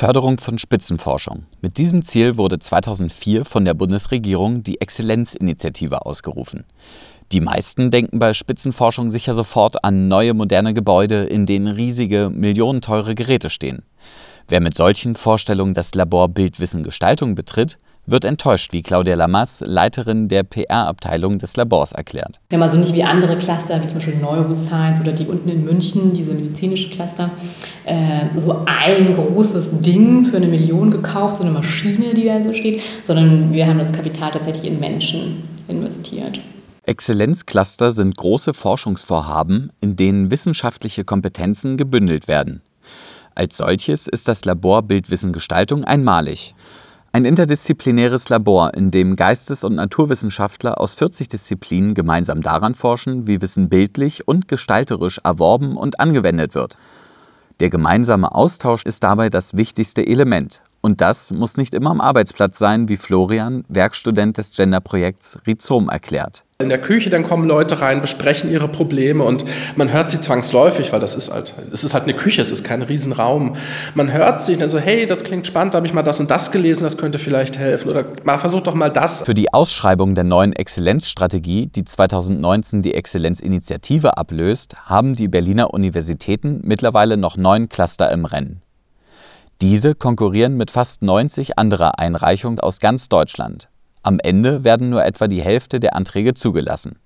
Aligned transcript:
Förderung 0.00 0.38
von 0.38 0.56
Spitzenforschung. 0.56 1.44
Mit 1.60 1.76
diesem 1.76 2.00
Ziel 2.00 2.38
wurde 2.38 2.58
2004 2.58 3.44
von 3.44 3.66
der 3.66 3.74
Bundesregierung 3.74 4.62
die 4.62 4.80
Exzellenzinitiative 4.80 6.06
ausgerufen. 6.06 6.64
Die 7.32 7.42
meisten 7.42 7.90
denken 7.90 8.18
bei 8.18 8.32
Spitzenforschung 8.32 9.10
sicher 9.10 9.34
sofort 9.34 9.84
an 9.84 10.08
neue 10.08 10.32
moderne 10.32 10.72
Gebäude, 10.72 11.24
in 11.24 11.44
denen 11.44 11.66
riesige, 11.66 12.30
millionenteure 12.30 13.14
Geräte 13.14 13.50
stehen. 13.50 13.82
Wer 14.48 14.62
mit 14.62 14.74
solchen 14.74 15.16
Vorstellungen 15.16 15.74
das 15.74 15.94
Labor 15.94 16.30
Bildwissen 16.30 16.82
Gestaltung 16.82 17.34
betritt, 17.34 17.78
wird 18.06 18.24
enttäuscht, 18.24 18.72
wie 18.72 18.82
Claudia 18.82 19.14
Lamas, 19.14 19.62
Leiterin 19.64 20.28
der 20.28 20.42
PR-Abteilung 20.42 21.38
des 21.38 21.56
Labors, 21.56 21.92
erklärt. 21.92 22.40
Wir 22.48 22.58
haben 22.58 22.62
also 22.62 22.76
nicht 22.76 22.94
wie 22.94 23.04
andere 23.04 23.36
Cluster, 23.36 23.80
wie 23.82 23.86
zum 23.86 23.98
Beispiel 23.98 24.16
Neuroscience 24.16 25.00
oder 25.00 25.12
die 25.12 25.26
unten 25.26 25.48
in 25.48 25.64
München, 25.64 26.12
diese 26.12 26.32
medizinische 26.32 26.90
Cluster, 26.90 27.30
äh, 27.84 28.26
so 28.36 28.64
ein 28.66 29.14
großes 29.14 29.80
Ding 29.80 30.24
für 30.24 30.36
eine 30.38 30.48
Million 30.48 30.90
gekauft, 30.90 31.38
so 31.38 31.42
eine 31.42 31.52
Maschine, 31.52 32.14
die 32.14 32.24
da 32.24 32.42
so 32.42 32.54
steht, 32.54 32.82
sondern 33.04 33.52
wir 33.52 33.66
haben 33.66 33.78
das 33.78 33.92
Kapital 33.92 34.30
tatsächlich 34.32 34.70
in 34.70 34.80
Menschen 34.80 35.44
investiert. 35.68 36.40
Exzellenzcluster 36.84 37.92
sind 37.92 38.16
große 38.16 38.54
Forschungsvorhaben, 38.54 39.70
in 39.80 39.96
denen 39.96 40.30
wissenschaftliche 40.30 41.04
Kompetenzen 41.04 41.76
gebündelt 41.76 42.26
werden. 42.26 42.62
Als 43.34 43.58
solches 43.58 44.08
ist 44.08 44.28
das 44.28 44.44
Labor 44.44 44.82
Bildwissen 44.82 45.32
Gestaltung 45.32 45.84
einmalig. 45.84 46.54
Ein 47.12 47.24
interdisziplinäres 47.24 48.28
Labor, 48.28 48.72
in 48.74 48.92
dem 48.92 49.16
Geistes- 49.16 49.64
und 49.64 49.74
Naturwissenschaftler 49.74 50.80
aus 50.80 50.94
40 50.94 51.26
Disziplinen 51.26 51.94
gemeinsam 51.94 52.40
daran 52.40 52.76
forschen, 52.76 53.26
wie 53.26 53.42
Wissen 53.42 53.68
bildlich 53.68 54.28
und 54.28 54.46
gestalterisch 54.46 55.18
erworben 55.24 55.76
und 55.76 55.98
angewendet 55.98 56.54
wird. 56.54 56.76
Der 57.58 57.68
gemeinsame 57.68 58.32
Austausch 58.32 58.84
ist 58.84 59.02
dabei 59.02 59.28
das 59.28 59.56
wichtigste 59.56 60.06
Element 60.06 60.62
und 60.82 61.00
das 61.00 61.32
muss 61.32 61.56
nicht 61.56 61.74
immer 61.74 61.90
am 61.90 62.00
Arbeitsplatz 62.00 62.58
sein, 62.58 62.88
wie 62.88 62.96
Florian, 62.96 63.64
Werkstudent 63.68 64.38
des 64.38 64.52
Genderprojekts 64.52 65.40
Rhizom, 65.48 65.88
erklärt. 65.88 66.44
In 66.60 66.68
der 66.68 66.80
Küche, 66.80 67.08
dann 67.08 67.22
kommen 67.22 67.48
Leute 67.48 67.80
rein, 67.80 68.00
besprechen 68.00 68.50
ihre 68.50 68.68
Probleme 68.68 69.24
und 69.24 69.44
man 69.76 69.92
hört 69.92 70.10
sie 70.10 70.20
zwangsläufig, 70.20 70.92
weil 70.92 71.00
das 71.00 71.14
ist 71.14 71.32
halt, 71.32 71.54
es 71.72 71.84
ist 71.84 71.94
halt 71.94 72.04
eine 72.04 72.14
Küche, 72.14 72.42
es 72.42 72.50
ist 72.50 72.64
kein 72.64 72.82
Riesenraum. 72.82 73.54
Man 73.94 74.12
hört 74.12 74.42
sie, 74.42 74.60
also 74.60 74.78
hey, 74.78 75.06
das 75.06 75.24
klingt 75.24 75.46
spannend, 75.46 75.74
da 75.74 75.78
habe 75.78 75.86
ich 75.86 75.94
mal 75.94 76.02
das 76.02 76.20
und 76.20 76.30
das 76.30 76.52
gelesen, 76.52 76.84
das 76.84 76.98
könnte 76.98 77.18
vielleicht 77.18 77.58
helfen 77.58 77.88
oder 77.90 78.04
mal 78.24 78.38
versucht 78.38 78.66
doch 78.66 78.74
mal 78.74 78.90
das. 78.90 79.22
Für 79.22 79.34
die 79.34 79.52
Ausschreibung 79.52 80.14
der 80.14 80.24
neuen 80.24 80.52
Exzellenzstrategie, 80.52 81.68
die 81.68 81.84
2019 81.84 82.82
die 82.82 82.94
Exzellenzinitiative 82.94 84.18
ablöst, 84.18 84.76
haben 84.84 85.14
die 85.14 85.28
Berliner 85.28 85.72
Universitäten 85.72 86.60
mittlerweile 86.62 87.16
noch 87.16 87.36
neun 87.36 87.68
Cluster 87.68 88.12
im 88.12 88.26
Rennen. 88.26 88.62
Diese 89.62 89.94
konkurrieren 89.94 90.56
mit 90.56 90.70
fast 90.70 91.02
90 91.02 91.58
anderer 91.58 91.98
Einreichungen 91.98 92.60
aus 92.60 92.80
ganz 92.80 93.08
Deutschland. 93.08 93.68
Am 94.02 94.18
Ende 94.22 94.64
werden 94.64 94.90
nur 94.90 95.04
etwa 95.04 95.28
die 95.28 95.42
Hälfte 95.42 95.80
der 95.80 95.94
Anträge 95.94 96.34
zugelassen. 96.34 96.96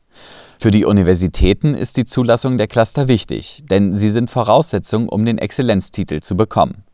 Für 0.60 0.70
die 0.70 0.84
Universitäten 0.84 1.74
ist 1.74 1.96
die 1.96 2.04
Zulassung 2.04 2.56
der 2.56 2.68
Cluster 2.68 3.08
wichtig, 3.08 3.64
denn 3.68 3.94
sie 3.94 4.10
sind 4.10 4.30
Voraussetzung, 4.30 5.08
um 5.08 5.24
den 5.24 5.38
Exzellenztitel 5.38 6.20
zu 6.20 6.36
bekommen. 6.36 6.84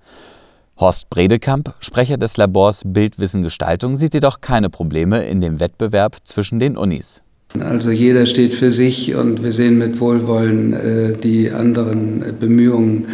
Horst 0.78 1.10
Bredekamp, 1.10 1.74
Sprecher 1.80 2.16
des 2.16 2.38
Labors 2.38 2.82
Bildwissen 2.86 3.42
Gestaltung, 3.42 3.96
sieht 3.96 4.14
jedoch 4.14 4.40
keine 4.40 4.70
Probleme 4.70 5.24
in 5.24 5.42
dem 5.42 5.60
Wettbewerb 5.60 6.16
zwischen 6.24 6.58
den 6.58 6.78
Unis. 6.78 7.22
Also 7.58 7.90
jeder 7.90 8.26
steht 8.26 8.54
für 8.54 8.70
sich 8.70 9.14
und 9.14 9.42
wir 9.42 9.52
sehen 9.52 9.76
mit 9.76 10.00
Wohlwollen 10.00 10.72
äh, 10.72 11.12
die 11.16 11.50
anderen 11.50 12.38
Bemühungen 12.38 13.08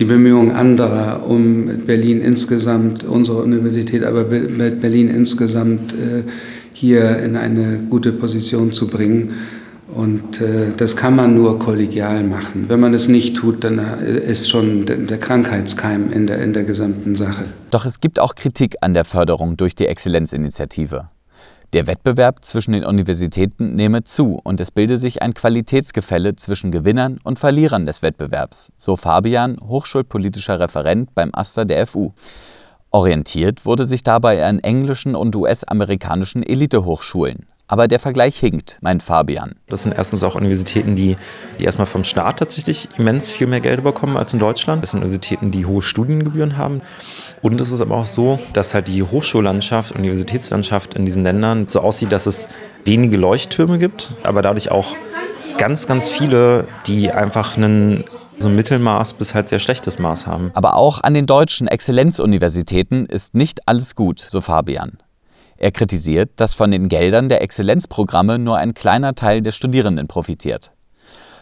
die 0.00 0.04
Bemühungen 0.04 0.52
anderer, 0.52 1.28
um 1.28 1.66
Berlin 1.86 2.20
insgesamt, 2.20 3.04
unsere 3.04 3.42
Universität, 3.42 4.04
aber 4.04 4.24
Berlin 4.24 5.08
insgesamt 5.08 5.92
äh, 5.92 6.22
hier 6.72 7.18
in 7.18 7.36
eine 7.36 7.78
gute 7.90 8.12
Position 8.12 8.72
zu 8.72 8.86
bringen. 8.86 9.34
Und 9.94 10.40
äh, 10.40 10.68
das 10.76 10.96
kann 10.96 11.16
man 11.16 11.34
nur 11.34 11.58
kollegial 11.58 12.22
machen. 12.22 12.66
Wenn 12.68 12.78
man 12.78 12.92
es 12.92 13.08
nicht 13.08 13.36
tut, 13.36 13.64
dann 13.64 13.78
äh, 13.78 14.18
ist 14.18 14.48
schon 14.48 14.84
der 14.84 15.18
Krankheitskeim 15.18 16.12
in 16.12 16.26
der, 16.26 16.40
in 16.42 16.52
der 16.52 16.64
gesamten 16.64 17.16
Sache. 17.16 17.46
Doch 17.70 17.86
es 17.86 18.00
gibt 18.00 18.20
auch 18.20 18.34
Kritik 18.34 18.76
an 18.82 18.92
der 18.92 19.04
Förderung 19.04 19.56
durch 19.56 19.74
die 19.74 19.86
Exzellenzinitiative. 19.86 21.08
Der 21.74 21.86
Wettbewerb 21.86 22.46
zwischen 22.46 22.72
den 22.72 22.82
Universitäten 22.82 23.74
nehme 23.74 24.02
zu 24.02 24.40
und 24.42 24.58
es 24.58 24.70
bilde 24.70 24.96
sich 24.96 25.20
ein 25.20 25.34
Qualitätsgefälle 25.34 26.34
zwischen 26.34 26.72
Gewinnern 26.72 27.18
und 27.24 27.38
Verlierern 27.38 27.84
des 27.84 28.00
Wettbewerbs, 28.00 28.72
so 28.78 28.96
Fabian, 28.96 29.58
hochschulpolitischer 29.62 30.60
Referent 30.60 31.14
beim 31.14 31.28
AStA 31.34 31.66
der 31.66 31.86
FU. 31.86 32.12
Orientiert 32.90 33.66
wurde 33.66 33.84
sich 33.84 34.02
dabei 34.02 34.46
an 34.46 34.60
englischen 34.60 35.14
und 35.14 35.36
US-amerikanischen 35.36 36.42
Elitehochschulen. 36.42 37.46
Aber 37.68 37.86
der 37.86 38.00
Vergleich 38.00 38.38
hinkt, 38.38 38.78
meint 38.80 39.02
Fabian. 39.02 39.54
Das 39.66 39.82
sind 39.82 39.92
erstens 39.92 40.24
auch 40.24 40.34
Universitäten, 40.34 40.96
die, 40.96 41.16
die 41.60 41.64
erstmal 41.64 41.86
vom 41.86 42.02
Staat 42.02 42.38
tatsächlich 42.38 42.88
immens 42.96 43.30
viel 43.30 43.46
mehr 43.46 43.60
Geld 43.60 43.84
bekommen 43.84 44.16
als 44.16 44.32
in 44.32 44.38
Deutschland. 44.38 44.82
Das 44.82 44.92
sind 44.92 45.00
Universitäten, 45.00 45.50
die 45.50 45.66
hohe 45.66 45.82
Studiengebühren 45.82 46.56
haben. 46.56 46.80
Und 47.42 47.60
es 47.60 47.70
ist 47.70 47.82
aber 47.82 47.96
auch 47.96 48.06
so, 48.06 48.40
dass 48.54 48.74
halt 48.74 48.88
die 48.88 49.02
Hochschullandschaft, 49.02 49.92
Universitätslandschaft 49.92 50.94
in 50.94 51.04
diesen 51.04 51.22
Ländern 51.22 51.68
so 51.68 51.80
aussieht, 51.80 52.10
dass 52.10 52.26
es 52.26 52.48
wenige 52.84 53.18
Leuchttürme 53.18 53.78
gibt, 53.78 54.14
aber 54.22 54.40
dadurch 54.40 54.70
auch 54.70 54.96
ganz, 55.58 55.86
ganz 55.86 56.08
viele, 56.08 56.66
die 56.86 57.12
einfach 57.12 57.56
einen 57.56 58.04
so 58.38 58.48
ein 58.48 58.56
Mittelmaß 58.56 59.14
bis 59.14 59.34
halt 59.34 59.48
sehr 59.48 59.58
schlechtes 59.58 59.98
Maß 59.98 60.26
haben. 60.26 60.52
Aber 60.54 60.76
auch 60.76 61.02
an 61.02 61.12
den 61.12 61.26
deutschen 61.26 61.66
Exzellenzuniversitäten 61.66 63.06
ist 63.06 63.34
nicht 63.34 63.66
alles 63.66 63.94
gut, 63.94 64.20
so 64.20 64.40
Fabian. 64.40 64.98
Er 65.58 65.72
kritisiert, 65.72 66.30
dass 66.36 66.54
von 66.54 66.70
den 66.70 66.88
Geldern 66.88 67.28
der 67.28 67.42
Exzellenzprogramme 67.42 68.38
nur 68.38 68.56
ein 68.56 68.74
kleiner 68.74 69.16
Teil 69.16 69.42
der 69.42 69.50
Studierenden 69.50 70.06
profitiert. 70.06 70.70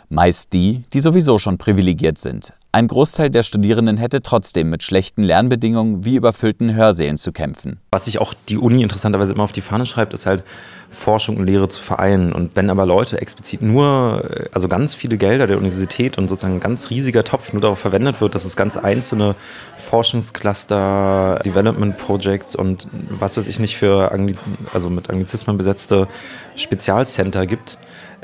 Meist 0.09 0.55
die, 0.55 0.83
die 0.93 1.01
sowieso 1.01 1.39
schon 1.39 1.59
privilegiert 1.59 2.17
sind. 2.17 2.55
Ein 2.77 2.89
Großteil 2.89 3.31
der 3.31 3.43
Studierenden 3.43 3.97
hätte 3.97 4.21
trotzdem 4.21 4.69
mit 4.69 4.83
schlechten 4.83 5.23
Lernbedingungen 5.23 6.05
wie 6.05 6.17
überfüllten 6.17 6.75
Hörsälen 6.75 7.17
zu 7.17 7.33
kämpfen. 7.33 7.81
Was 7.91 8.05
sich 8.05 8.19
auch 8.19 8.35
die 8.51 8.59
Uni 8.59 8.83
interessanterweise 8.83 9.33
immer 9.33 9.45
auf 9.45 9.53
die 9.53 9.63
Fahne 9.63 9.87
schreibt, 9.87 10.13
ist 10.13 10.27
halt 10.27 10.45
Forschung 10.91 11.39
und 11.39 11.47
Lehre 11.47 11.71
zu 11.71 11.83
vereinen. 11.83 12.35
Und 12.35 12.55
wenn 12.55 12.69
aber 12.69 12.85
Leute 12.85 13.19
explizit 13.19 13.63
nur, 13.63 14.29
also 14.53 14.69
ganz 14.69 14.95
viele 14.95 15.17
Gelder 15.17 15.47
der 15.47 15.57
Universität 15.57 16.19
und 16.19 16.29
sozusagen 16.29 16.57
ein 16.57 16.61
ganz 16.61 16.91
riesiger 16.91 17.25
Topf 17.25 17.55
nur 17.55 17.63
darauf 17.63 17.79
verwendet 17.79 18.21
wird, 18.21 18.35
dass 18.35 18.45
es 18.45 18.57
ganz 18.57 18.77
einzelne 18.77 19.37
Forschungscluster, 19.79 21.41
Development 21.47 21.97
Projects 21.97 22.55
und 22.55 22.89
was 23.09 23.39
weiß 23.39 23.47
ich 23.47 23.59
nicht 23.59 23.79
für 23.79 24.13
Angli 24.13 24.37
also 24.75 24.91
mit 24.91 25.09
Anglizismen 25.09 25.57
besetzte 25.57 26.09
Spezialcenter 26.57 27.47
gibt, 27.47 27.79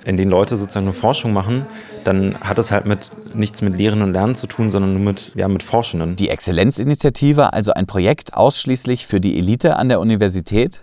in 0.05 0.17
denen 0.17 0.31
Leute 0.31 0.57
sozusagen 0.57 0.87
eine 0.87 0.93
Forschung 0.93 1.33
machen, 1.33 1.67
dann 2.05 2.39
hat 2.41 2.59
es 2.59 2.71
halt 2.71 2.87
mit 2.87 3.13
nichts 3.35 3.63
mit 3.63 3.77
Lehren 3.77 4.03
und 4.03 4.13
Lernen 4.13 4.35
zu 4.35 4.47
tun, 4.47 4.71
sondern 4.71 4.95
nur 4.95 5.03
mit, 5.03 5.33
ja, 5.35 5.49
mit 5.49 5.63
Forschenden. 5.63 6.17
Die 6.17 6.29
Exzellenzinitiative, 6.29 7.53
also 7.53 7.73
ein 7.73 7.87
Projekt 7.87 8.35
ausschließlich 8.35 9.07
für 9.07 9.21
die 9.21 9.39
Elite 9.39 9.77
an 9.77 9.89
der 9.89 10.01
Universität? 10.01 10.83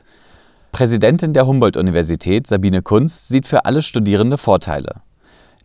Präsidentin 0.72 1.34
der 1.34 1.48
Humboldt-Universität, 1.48 2.48
Sabine 2.48 2.82
Kunz, 2.82 3.28
sieht 3.28 3.48
für 3.48 3.66
alle 3.66 3.82
Studierende 3.82 4.38
Vorteile. 4.38 5.02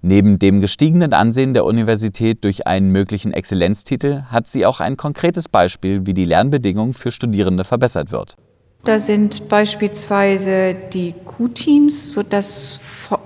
Neben 0.07 0.39
dem 0.39 0.61
gestiegenen 0.61 1.15
Ansehen 1.15 1.55
der 1.55 1.65
Universität 1.65 2.45
durch 2.45 2.67
einen 2.67 2.91
möglichen 2.91 3.33
Exzellenztitel 3.33 4.25
hat 4.31 4.47
sie 4.47 4.67
auch 4.67 4.81
ein 4.81 4.99
konkretes 4.99 5.49
Beispiel, 5.49 6.05
wie 6.05 6.13
die 6.13 6.27
Lernbedingungen 6.27 6.93
für 6.93 7.11
Studierende 7.11 7.65
verbessert 7.65 8.13
wird. 8.13 8.37
Da 8.85 9.01
sind 9.01 9.49
beispielsweise 9.49 10.75
die 10.93 11.15
Q-Teams, 11.25 12.13
sodass 12.13 12.79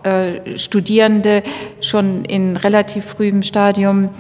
äh, 0.05 0.57
Studierende 0.57 1.43
schon 1.81 2.25
in 2.25 2.57
relativ 2.57 3.05
frühem 3.05 3.43
Stadium 3.43 4.11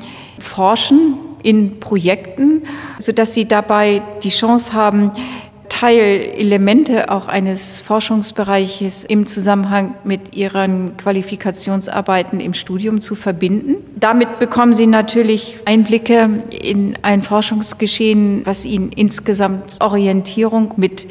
forschen 0.40 1.14
in 1.42 1.78
Projekten, 1.78 2.64
sodass 2.98 3.34
sie 3.34 3.46
dabei 3.46 4.02
die 4.22 4.30
Chance 4.30 4.72
haben, 4.72 5.12
Teilelemente 5.68 7.10
auch 7.10 7.28
eines 7.28 7.80
Forschungsbereiches 7.80 9.04
im 9.04 9.26
Zusammenhang 9.26 9.94
mit 10.04 10.36
ihren 10.36 10.96
Qualifikationsarbeiten 10.96 12.40
im 12.40 12.54
Studium 12.54 13.00
zu 13.00 13.14
verbinden. 13.14 13.76
Damit 13.94 14.38
bekommen 14.38 14.74
Sie 14.74 14.86
natürlich 14.86 15.58
Einblicke 15.64 16.40
in 16.50 16.96
ein 17.02 17.22
Forschungsgeschehen, 17.22 18.42
was 18.44 18.64
Ihnen 18.64 18.90
insgesamt 18.92 19.76
Orientierung 19.80 20.74
mit 20.76 21.06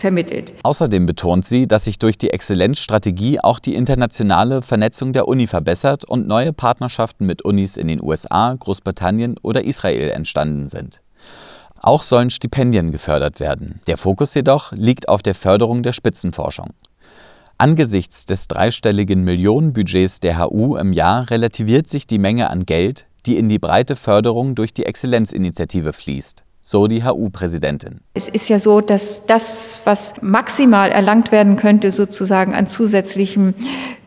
vermittelt. 0.00 0.54
Außerdem 0.62 1.06
betont 1.06 1.44
sie, 1.44 1.68
dass 1.68 1.84
sich 1.84 1.98
durch 1.98 2.18
die 2.18 2.30
Exzellenzstrategie 2.30 3.40
auch 3.40 3.58
die 3.58 3.74
internationale 3.74 4.62
Vernetzung 4.62 5.12
der 5.12 5.28
Uni 5.28 5.46
verbessert 5.46 6.04
und 6.04 6.26
neue 6.26 6.52
Partnerschaften 6.52 7.26
mit 7.26 7.42
Unis 7.42 7.76
in 7.76 7.86
den 7.86 8.02
USA, 8.02 8.56
Großbritannien 8.58 9.36
oder 9.42 9.64
Israel 9.64 10.10
entstanden 10.10 10.68
sind. 10.68 11.00
Auch 11.80 12.02
sollen 12.02 12.30
Stipendien 12.30 12.92
gefördert 12.92 13.40
werden. 13.40 13.80
Der 13.86 13.96
Fokus 13.96 14.34
jedoch 14.34 14.72
liegt 14.72 15.08
auf 15.08 15.22
der 15.22 15.34
Förderung 15.34 15.82
der 15.82 15.92
Spitzenforschung. 15.92 16.70
Angesichts 17.56 18.26
des 18.26 18.48
dreistelligen 18.48 19.24
Millionenbudgets 19.24 20.20
der 20.20 20.38
HU 20.38 20.76
im 20.76 20.92
Jahr 20.92 21.30
relativiert 21.30 21.88
sich 21.88 22.06
die 22.06 22.18
Menge 22.18 22.50
an 22.50 22.64
Geld, 22.64 23.06
die 23.26 23.36
in 23.36 23.48
die 23.48 23.58
breite 23.58 23.96
Förderung 23.96 24.54
durch 24.54 24.72
die 24.72 24.86
Exzellenzinitiative 24.86 25.92
fließt. 25.92 26.44
So 26.62 26.86
die 26.86 27.04
HU-Präsidentin. 27.04 28.00
Es 28.14 28.28
ist 28.28 28.48
ja 28.48 28.58
so, 28.58 28.80
dass 28.80 29.26
das, 29.26 29.80
was 29.84 30.14
maximal 30.20 30.90
erlangt 30.90 31.32
werden 31.32 31.56
könnte, 31.56 31.90
sozusagen 31.90 32.54
an 32.54 32.66
zusätzlichem 32.66 33.54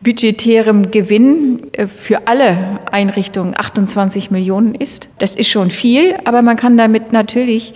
budgetärem 0.02 0.90
Gewinn 0.90 1.58
äh, 1.72 1.86
für 1.86 2.26
alle 2.28 2.80
Einrichtungen 2.90 3.54
28 3.56 4.30
Millionen 4.30 4.74
ist. 4.74 5.10
Das 5.18 5.34
ist 5.34 5.48
schon 5.48 5.70
viel, 5.70 6.16
aber 6.24 6.42
man 6.42 6.56
kann 6.56 6.76
damit 6.76 7.12
natürlich 7.12 7.74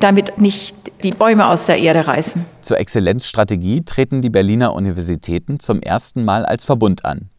damit 0.00 0.38
nicht 0.38 0.74
die 1.02 1.12
Bäume 1.12 1.46
aus 1.46 1.66
der 1.66 1.78
Erde 1.78 2.06
reißen. 2.06 2.44
Zur 2.62 2.78
Exzellenzstrategie 2.78 3.82
treten 3.82 4.22
die 4.22 4.30
Berliner 4.30 4.74
Universitäten 4.74 5.60
zum 5.60 5.80
ersten 5.80 6.24
Mal 6.24 6.44
als 6.44 6.64
Verbund 6.64 7.04
an. 7.04 7.30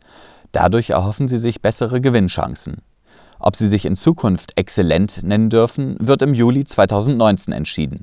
Dadurch 0.52 0.92
erhoffen 0.92 1.28
sie 1.28 1.40
sich 1.40 1.62
bessere 1.62 2.02
Gewinnchancen. 2.02 2.82
Ob 3.44 3.56
sie 3.56 3.68
sich 3.68 3.86
in 3.86 3.96
Zukunft 3.96 4.52
exzellent 4.56 5.24
nennen 5.24 5.50
dürfen, 5.50 5.96
wird 6.00 6.22
im 6.22 6.36
Juli 6.36 6.64
2019 6.64 7.52
entschieden. 7.54 8.00